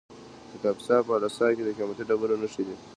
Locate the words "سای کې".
1.37-1.63